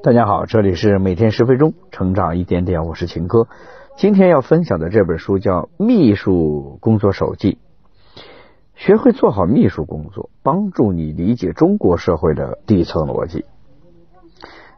[0.00, 3.48] 大家好，这里是每天十分钟成长一点点，我是秦科。
[3.96, 7.58] 今天要分享的这本书叫《秘书工作手记》，
[8.76, 13.44] 学会做好秘书工作，帮助你理解中国社会的底层逻辑。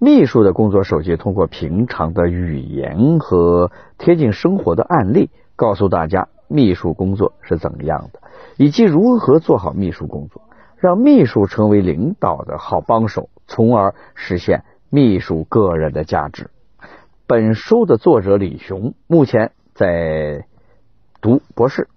[0.00, 8.20] 秘书的工作手记通过平常的语言和贴近生活的案例，告诉大家秘书工作是怎么样的，
[8.56, 10.42] 以及如何做好秘书工作，
[10.76, 14.64] 让秘书成为领导的好帮手，从而实现。
[14.94, 16.50] 秘书个人的价值。
[17.26, 20.46] 本书的作者李雄目前在
[21.20, 21.88] 读博士，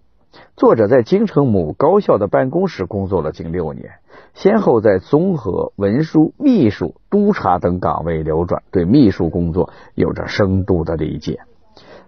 [0.56, 4.00] 作者在京城某高校的办公室工作了近六年，
[4.34, 11.42] 先后在综合、文书、秘书、督察等岗位流转，对秘书工作有着深度的理解。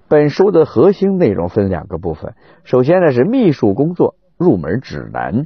[0.07, 5.45] 本书的核心内容分两个部分，首先呢是秘书工作入门指南，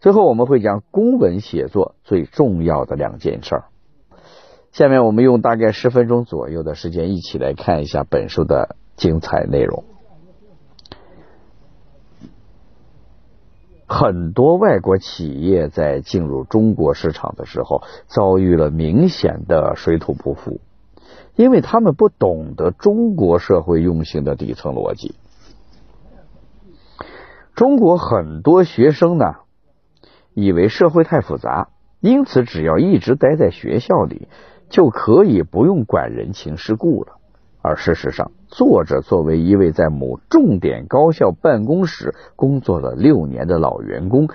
[0.00, 3.64] 最后我们会讲公文写作最重要的两件事儿。
[4.74, 9.84] 下面我们用大概十分钟左右的时间，一起来看一下本书的精彩内容。
[13.86, 20.60] 很多外国企业在进入中国市场的时候，遭遇了明显的水土不服，
[21.36, 25.14] 因为他们不懂得中国社会运行的底层逻辑。
[27.54, 29.36] 中国很多学生呢，
[30.32, 31.68] 以为社会太复杂，
[32.00, 34.26] 因此只要一直待在学校里。
[34.74, 37.12] 就可以不用管人情世故了。
[37.62, 44.28] 而事实上，作者作为一位在某重点高校办公室工作了六年的老员工，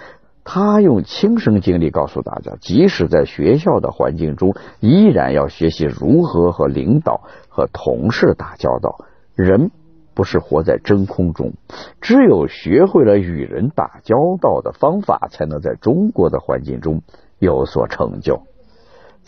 [0.46, 9.04] 他用亲身经历告诉大家：即使在学校的环境中，依然要学习如何和领导和同事打交道。
[9.36, 9.72] 人
[10.14, 11.52] 不是活在真空中，
[12.00, 17.02] 只有学会了与人打交道的方法，才能在中国的环境中
[17.40, 18.44] 有所成就。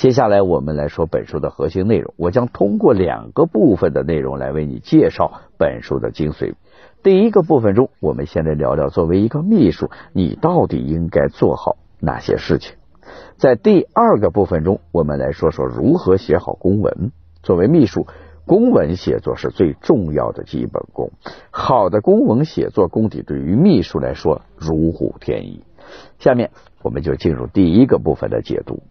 [0.02, 2.16] 接下来我们来说本书的核心内容。
[2.18, 6.56] 我将通过两个部分的内容来为你介绍本书的精髓。
[7.04, 12.78] 第一个部分中，我们先来聊聊作为一个秘书，你到底应该做好哪些事情。
[13.38, 17.12] 在第二个部分中，我们来说说如何写好公文。
[17.44, 18.08] 作为秘书，
[18.48, 21.12] 公文写作是最重要的基本功。
[21.52, 25.64] 好的公文写作功底对于秘书来说如虎添翼。
[26.18, 26.50] 下面
[26.82, 28.82] 我们就进入第一个部分的解读。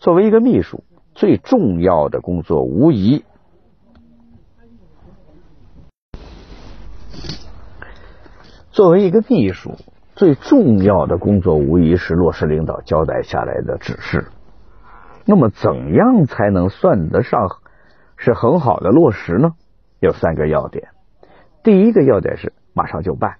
[0.00, 3.24] 作为一个秘书，最重要的工作无疑。
[8.70, 9.74] 作为一个秘书，
[10.14, 14.28] 最重要的工作无疑是落实领导交代下来的指示。
[15.24, 17.48] 那么，怎样才能算得上
[18.16, 19.54] 是很好的落实呢？
[19.98, 20.90] 有三个要点。
[21.64, 23.38] 第一个要点是马上就办。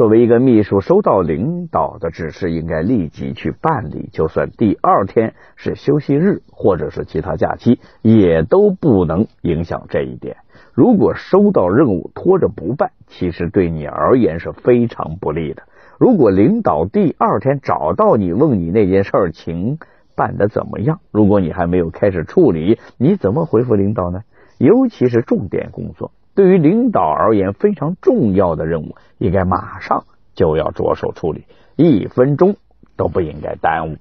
[0.00, 4.08] 作为一个秘书，收到领导的指示，应该立即去办理。
[4.10, 10.38] 就算第二天是休息日或者是其他假期，也都不能影响这一点。
[10.72, 15.64] 如果收到任务拖着不办，其实对你而言是非常不利的。
[15.98, 19.78] 如果领导第二天找到你，问你那件事情
[20.16, 24.22] 办的怎么样，如果你还没有开始处理，你怎么回复领导呢？
[24.56, 26.10] 尤其是重点工作。
[26.40, 31.44] 对于领导而言，非常重要的任务，应该马上就要着手处理，
[31.76, 32.56] 一分钟
[32.96, 33.96] 都不应该耽误。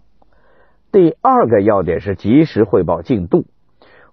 [0.90, 3.44] 第二个要点是及时汇报进度。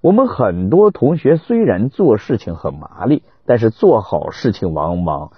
[0.01, 5.31] 我们很多同学虽然做事情很麻利，但是做好事情往往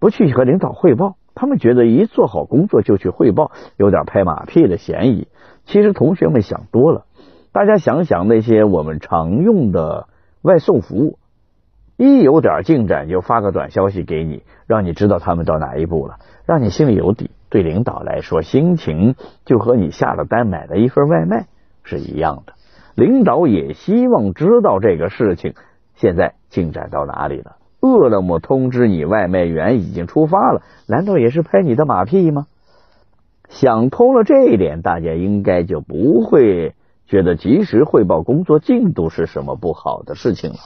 [0.00, 1.14] 不去和领导汇报。
[1.36, 5.28] 他们觉得一做好工作就去汇报，有点拍马屁的嫌疑。
[5.64, 7.04] 其实同学们想多了。
[7.52, 10.08] 大家想想那些我们常用的
[10.42, 11.20] 外送服务。
[11.96, 17.30] 一有点进展就发个短消息给你，让你知道他们到哪一步了，让你心里有底。
[17.48, 19.14] 对领导来说，心情
[19.44, 21.46] 就和你下了单买了一份外卖
[21.84, 22.52] 是一样的。
[22.94, 25.54] 领导也希望知道这个事情
[25.94, 27.56] 现在进展到哪里了。
[27.80, 32.46] 饿了么通知你外卖员已经出发了，难道也是拍你的马屁吗？
[33.48, 36.74] 想通了这一点，大家应该就不会
[37.06, 40.56] 觉得及时汇报工作进度是什么不好的事情了。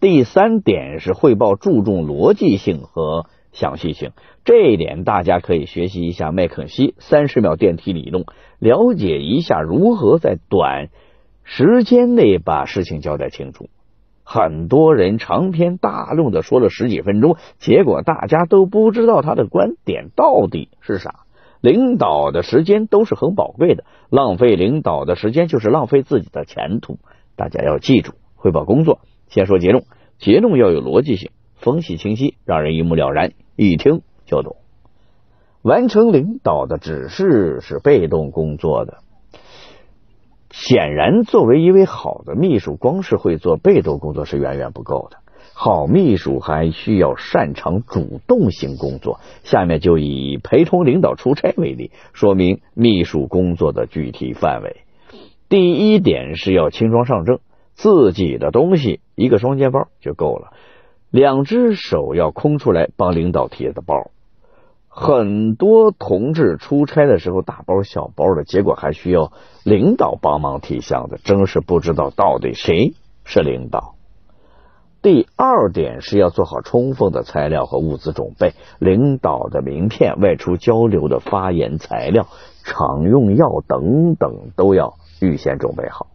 [0.00, 4.12] 第三点是汇报注重逻辑性和详细性，
[4.44, 8.24] 这一点大家可以学习一下麦肯锡三十秒电梯理论，
[8.60, 10.90] 了解一下如何在短
[11.42, 13.70] 时间内把事情交代清楚。
[14.22, 21.24] 很多人长篇大论的说了十几分钟，结果大家都不知道他的观点到底是啥。
[21.60, 26.98] 领导的时间都是很宝贵的，浪费领导的时间就是浪费自己的前途。
[27.34, 29.00] 大家要记住，汇报工作。
[29.28, 29.84] 先说结论，
[30.18, 34.56] 结论要有逻辑性，分析清晰，让人一目了然，一听就懂。
[35.62, 38.98] 完成领导的指示是被动工作的，
[40.50, 45.18] 显然，作为一位好的秘书，光是会做被动工作是远远不够的。
[45.52, 49.18] 好秘书还需要擅长主动性工作。
[49.42, 54.84] 下面就以陪同领导出差为例，说明秘书工作的具体范围。
[55.48, 57.40] 第一点是要轻装上阵，
[57.78, 60.52] 自己的东西一个双肩包就够了，
[61.10, 64.10] 两只手要空出来帮领导提的包。
[64.88, 69.30] 很多同志出差的时候大包小包的，结果还需要
[69.62, 72.94] 领导帮忙提箱子，真是不知道到底谁
[73.24, 73.94] 是领导。
[75.00, 82.26] 第二点是要做好充分的材料和物资准备，领导的名片、外出交流的发言材料、
[82.64, 86.08] 常用药等等都要预先准备好。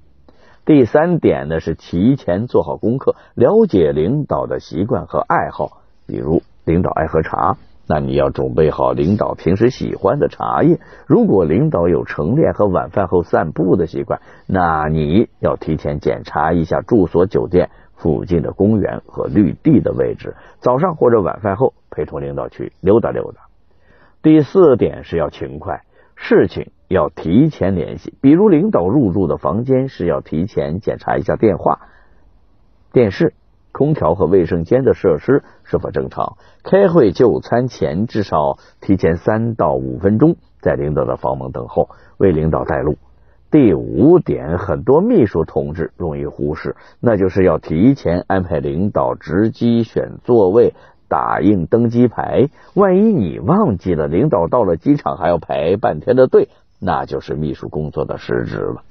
[0.65, 7.57] 第三点呢是提前做好功课，了解领导的习惯和爱好，比如领导爱喝茶。
[7.85, 10.79] 那你要准备好领导平时喜欢的茶叶。
[11.05, 20.33] 如果领导有晨练和晚饭后散步的习惯，那你要提前检查一下住所酒店附近的公园和绿地的位置。
[20.59, 23.41] 早上或者晚饭后陪同领导去溜达溜达。
[24.21, 25.81] 第四点是要勤快，
[26.15, 28.13] 事情要提前联系。
[28.21, 31.79] 比如领导入住的房间是要提前检查一下电话、
[32.91, 33.33] 电视。
[33.75, 36.37] 空调和卫生间的设施是否正常？
[36.61, 42.97] 开会就餐前至少提前三到五分钟在领导的房门等候，为领导带路。
[43.49, 50.75] 第五点，很多秘书同志容易忽视，那就是要提前安排领导值机、选座位、
[51.13, 52.49] 打印登机牌。
[52.73, 56.49] 万一你忘记了，领导到了机场还要排半天的队，
[56.79, 58.81] 那就是秘书工作的失职了。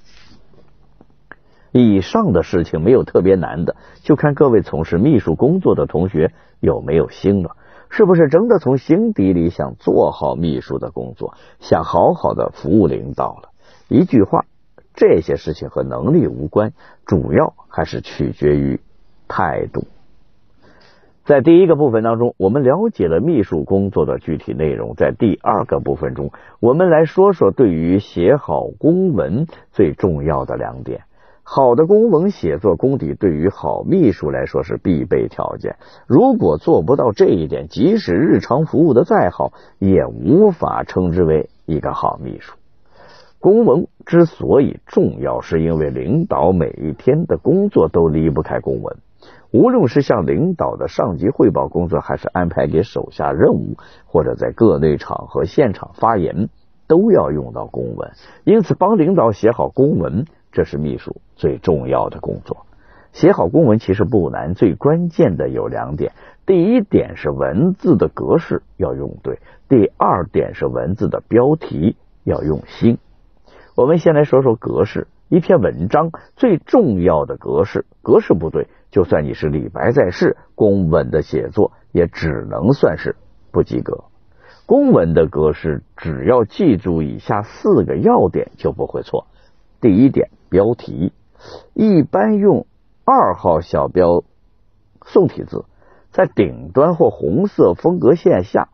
[1.73, 7.57] 以上的事情没有特别难的，就看各位从事秘书工作的同学有没有心了，
[7.91, 13.49] 是不是真的从心底里想做好秘书的工作，想好好的服务领导了。
[13.89, 14.45] 一句话，
[14.95, 16.73] 这些事情和能力无关，
[17.05, 18.81] 主要还是取决于
[19.27, 19.89] 态度。
[21.25, 24.95] 在第一个部分当中，我们了解了秘书工作的具体内容。
[24.97, 31.03] 在第二个部分中，我们来说说对于写好公文最重要的两点。
[31.45, 35.77] 好的公文写作功底对于好秘书来说是必备条件。
[36.09, 42.57] 如果做不到这一点，即使日常服务的再好，也无法称之为一个好秘书。
[43.39, 48.97] 公文之所以重要，是因为领导每一天的工作都离不开公文。
[49.53, 53.77] 无论是向领导的上级汇报工作，还是安排给手下任务，
[54.07, 56.49] 或者在各类场合现场发言，
[56.89, 58.13] 都要用到公文。
[58.45, 60.25] 因此，帮领导写好公文。
[60.53, 62.67] 这是秘书最重要的工作。
[63.13, 66.13] 写好公文其实不难，最关键的有两点：
[66.47, 69.37] 第一点是文字的格式要用对；
[69.69, 72.97] 第二点是文字的标题要用心。
[73.75, 75.09] 我们先来说说格式。
[75.33, 83.17] 一篇文章最重要的格式，格式不对，就算你是李白在世，公文的写作也只能算是
[83.51, 84.05] 不及格。
[84.67, 89.27] 公文的格式，只要记住以下四个要点，就不会错。
[89.81, 90.29] 第一点。
[90.51, 91.15] 标题
[91.73, 92.67] 一般用
[93.07, 94.25] 二号小标
[95.07, 95.65] 宋体字，
[96.11, 98.69] 在顶端或红色分隔线下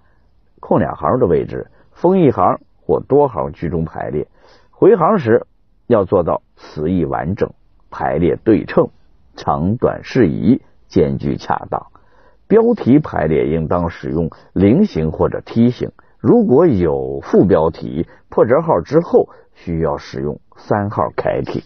[0.58, 4.26] 空两行的位置，分一行或多行居中排列。
[4.72, 5.46] 回行时
[5.88, 7.50] 要做到词义完整，
[7.90, 8.90] 排列对称，
[9.34, 11.86] 长短适宜，间距恰当。
[12.46, 15.90] 标题排列应当使用菱形或者梯形。
[16.18, 21.64] 如果有副标题，破折号之后需要使用三号楷体。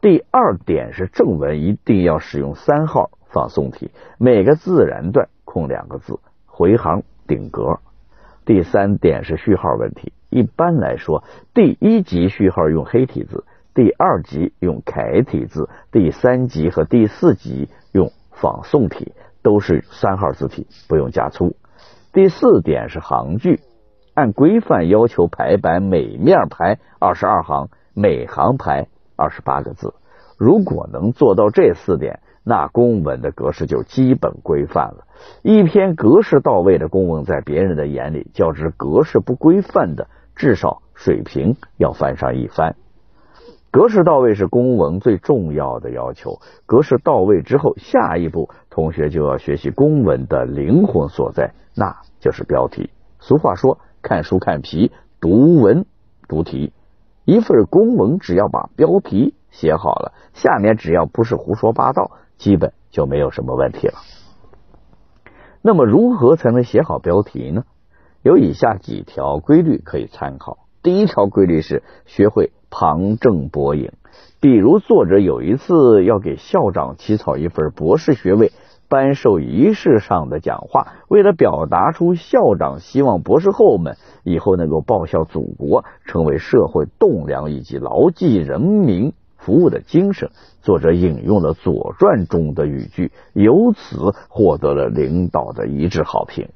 [0.00, 7.78] 第二点是正文一定要使用三号放宋体，每个自然段空两个字，回行顶格。
[8.44, 11.22] 第三点是序号问题，一般来说，
[11.54, 19.12] 第一级序号用黑体字，第二级用楷体字，第三级和第四级用仿宋体，
[19.44, 21.54] 都是三号字体，不用加粗。
[22.12, 23.60] 第四点是行距，
[24.12, 29.94] 按规范要求排版，每面排二十二行，每行排二十八个字。
[30.36, 35.06] 如果能做到这四点，那公文的格式就基本规范了。
[35.42, 42.76] 一篇格式到位的公文，在别人的眼里，较之格式不规范的，至少水平要翻上一番。
[43.70, 46.40] 格式到位是公文最重要的要求。
[46.64, 52.90] 格式到位之后，下一步同学就要学习公文的灵魂所在，那就是标题。
[53.18, 55.86] 俗话说：“看书看皮，读文
[56.28, 56.72] 读题。”
[57.26, 63.94] 一份公文只要把标题写好了，下面只要不是胡说八道，基本就没有什么问题了。
[65.62, 67.64] 那么，如何才能写好标题呢？
[68.24, 70.56] 有以下几条规律可以参考。
[70.82, 73.92] 第一条规律是学会旁征博引，
[74.40, 78.50] 比如，作者有一次要给校长起草一份博士学位
[78.88, 90.30] 颁授仪式上的讲话，为了表达出校长希望博士后们以后能够报效祖国，成为社会栋梁，以及牢记人民服务的精神，
[90.62, 96.48] 作者引用了《左传》中的语句，由此获得了领导的一致好评。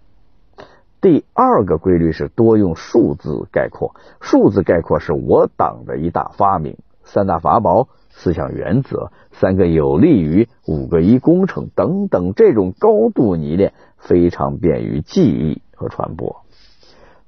[1.00, 6.76] 第二个规律是多用数字概括，数字概括是我党的一大发明。
[7.04, 16.42] 三大法宝、四项原则、三个有利于、五个一工程等等，这种高度凝练非常便于记忆和传播。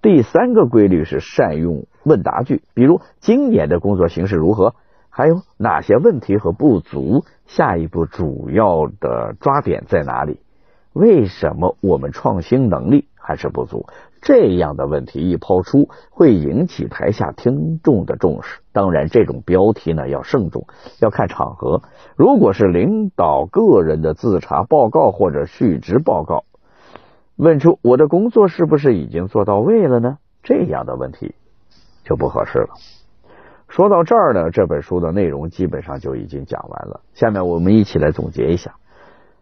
[0.02, 4.74] 第三个规律是善用问答句，比如今年的工作形势如何？
[5.08, 7.24] 还有哪些问题和不足？
[7.46, 10.40] 下一步主要的抓点在哪里？
[10.92, 13.86] 为什么我们创新能力还是不足？
[14.22, 18.60] 这样的问题一抛出，会引起台下听众的重视。
[18.72, 20.66] 当然，这种标题呢要慎重，
[21.00, 21.82] 要看场合。
[22.16, 26.44] 如果是领导个人的自查报告或者述职报告，
[27.36, 30.18] 问出我的工作是不是已经做到位了呢？
[30.42, 31.34] 这样的问题
[32.04, 32.74] 就不合适了。
[33.68, 37.00] 说到这儿呢，这本书的内容基本上就已经讲完了。
[37.14, 38.74] 下面我们一起来总结一下。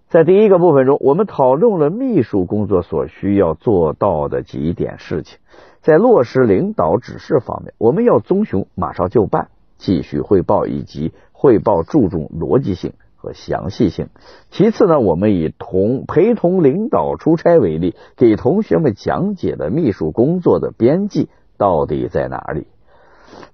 [0.09, 5.39] 在第一个部分中，我们讨论了秘书工作所需要做到的几点事情。
[5.83, 14.09] 在落实领导指示方面，我们要遵循马上就办、继续汇报以及汇报注重逻辑性和详细性。
[14.51, 22.67] 其次呢，我们以同陪同领导出差为例，给同学们讲解了秘书工作的边际到底在哪里。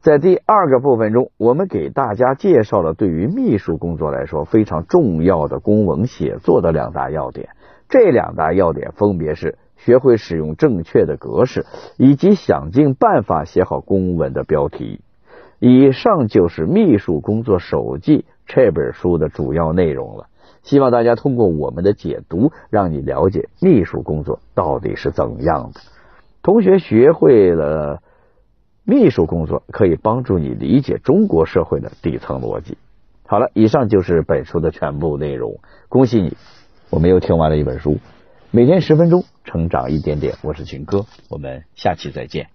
[0.00, 7.48] 在第二个部分中，我们给大家介绍了对于秘书工作来说非常重要的公文写作的两大要点。
[7.88, 11.64] 这两大要点分别是学会使用正确的格式，
[11.96, 15.00] 以及想尽办法写好公文的标题。
[15.58, 20.26] 以上就是《秘书工作手记》这本书的主要内容了。
[20.62, 25.80] 希望大家通过我们的解读，让你了解秘书工作到底是怎样的。
[26.42, 28.02] 同学学会了。
[28.86, 32.76] 秘书工作可以帮助你理解中国社会的底层逻辑。
[33.26, 35.58] 好了，以上就是本书的全部内容。
[35.88, 36.36] 恭喜你，
[36.90, 37.98] 我们又听完了一本书。
[38.50, 40.34] 每天十分钟，成长一点点。
[40.42, 42.53] 我是秦哥，我们下期再见。